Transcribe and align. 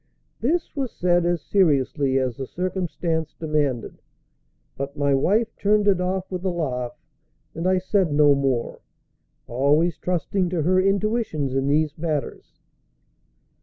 This 0.39 0.75
was 0.75 0.91
said 0.91 1.27
as 1.27 1.43
seriously 1.43 2.17
as 2.17 2.35
the 2.35 2.47
circumstance 2.47 3.35
demanded; 3.35 4.01
but 4.75 4.97
my 4.97 5.13
wife 5.13 5.55
turned 5.57 5.87
it 5.87 6.01
off 6.01 6.31
with 6.31 6.43
a 6.43 6.49
laugh, 6.49 6.97
and 7.53 7.67
I 7.67 7.77
said 7.77 8.11
no 8.11 8.33
more, 8.33 8.79
always 9.45 9.99
trusting 9.99 10.49
to 10.49 10.63
her 10.63 10.79
intuitions 10.81 11.53
in 11.53 11.67
these 11.67 11.95
matters. 11.99 12.57